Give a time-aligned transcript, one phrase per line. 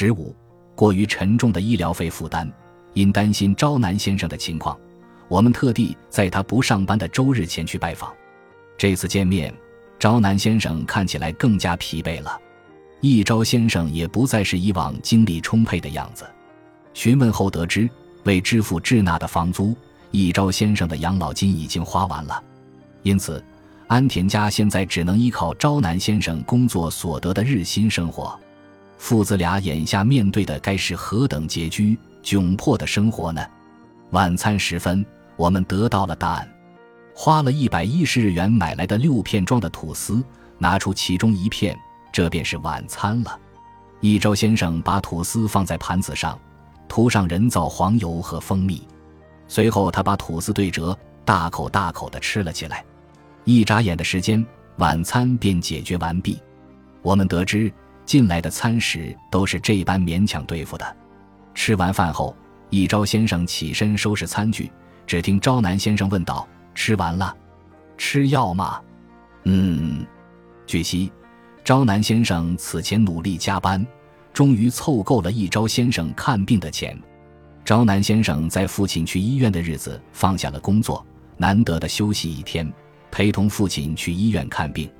[0.00, 0.32] 十五，
[0.76, 2.48] 过于沉重的医疗费负担，
[2.94, 4.78] 因担心昭南先生的情况，
[5.26, 8.14] 我们特地在他不上班的周日前去拜访。
[8.76, 9.52] 这次见面，
[9.98, 12.40] 昭南先生看起来更加疲惫了，
[13.00, 16.24] 一昭先生也不再是以往精力充沛的样子。
[16.94, 17.90] 询问后得知，
[18.22, 19.76] 为支付滞纳的房租，
[20.12, 22.40] 一昭先生的养老金已经花完了，
[23.02, 23.44] 因此。
[23.88, 28.38] 安田家现在只能依靠昭南先生工作所得的日薪生活，
[28.98, 33.46] 父子俩眼下面对的该是何等拮据、窘迫的生活呢？
[34.10, 35.04] 晚餐时分，
[35.36, 36.52] 我们得到了答案：
[37.14, 40.22] 花了一百一十日元买来的六片装的吐司，
[40.58, 41.78] 拿出其中一片，
[42.12, 43.38] 这便是晚餐了。
[44.00, 46.38] 一周先生把吐司放在盘子上，
[46.88, 48.86] 涂上人造黄油和蜂蜜，
[49.46, 52.84] 随后他把吐司对折，大口大口地吃了起来。
[53.44, 54.44] 一眨眼的时间，
[54.76, 56.40] 晚餐便解决完毕。
[57.02, 57.72] 我们得知
[58.08, 60.96] 进来的餐食都是这般勉强对付的。
[61.54, 62.34] 吃完饭后，
[62.70, 64.72] 一昭先生起身收拾餐具，
[65.06, 67.36] 只听昭南先生问道：“吃完了？
[67.98, 68.80] 吃药吗
[69.44, 70.06] ？”“嗯。”
[70.66, 71.12] 据悉，
[71.62, 73.86] 昭南先生此前努力加班，
[74.32, 76.98] 终于凑够了一昭先生看病的钱。
[77.62, 81.06] 昭南先生在父亲去医院的日子放下了工作，
[81.36, 82.72] 难得的休息一天。
[83.10, 84.90] 陪同父亲去医院看病，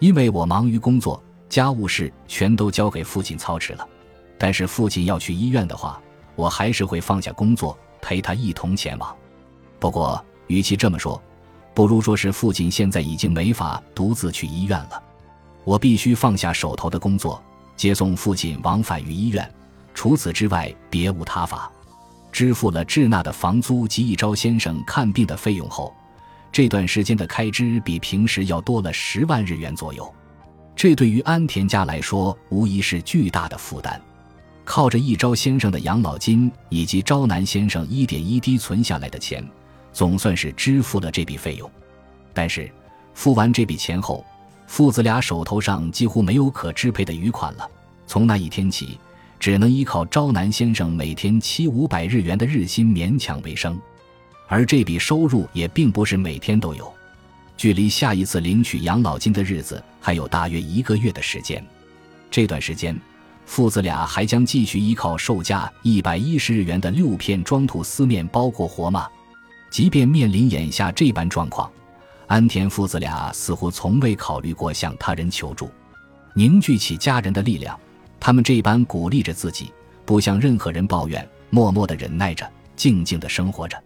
[0.00, 1.22] 因为我忙于工作，
[1.52, 3.86] 家务事全都交给父亲操持了。
[4.38, 6.00] 但是父亲要去医院的话，
[6.34, 9.14] 我还是会放下工作陪他一同前往。
[9.78, 11.22] 不过，与其这么说，
[11.74, 15.02] 不如说是父亲现在已经没法独自去医院了。
[15.62, 17.42] 我必须放下手头的工作，
[17.76, 19.46] 接送父亲往返于医院。
[19.92, 21.70] 除此之外，别无他法。
[22.32, 25.94] 支付了滞纳的房租及一昭先生看病的费用后。
[26.50, 30.10] 这段时间的开支比平时要多了十万日元左右，
[30.82, 34.02] 这对于安田家来说无疑是巨大的负担。
[34.64, 39.48] 靠着一昭先生的养老金以及昭南先生一点一滴存下来的钱，
[39.92, 41.70] 总算是支付了这笔费用。
[42.34, 42.68] 但是
[43.14, 44.26] 付完这笔钱后，
[44.66, 47.70] 父子俩手头上几乎没有可支配的余款了。
[48.08, 48.98] 从那一天起，
[49.38, 53.80] 只能依靠昭南先生每天七五百日元的日薪勉强为生。
[54.48, 56.92] 而这笔收入也并不是每天都有，
[57.56, 61.64] 距离下一次领取养老金的日子还有大约一个月的时间。
[62.30, 62.98] 这段时间，
[63.46, 69.06] 父子俩还将继续依靠售价一百一十日元的六片装土司面包过活吗？
[69.70, 71.70] 即便面临眼下这般状况，
[72.26, 75.70] 安田父子俩似乎从未考虑过向他人求助。
[76.34, 77.78] 凝聚起家人的力量，
[78.18, 79.72] 他们这般鼓励着自己，
[80.04, 83.76] 不向任何人抱怨，默默的忍耐着，静静的生活着。